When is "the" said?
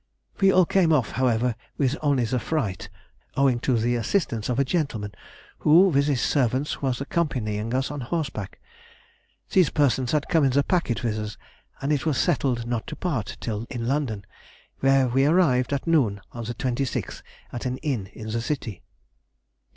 2.25-2.39, 3.77-3.93, 10.53-10.63, 16.45-16.55, 18.31-18.41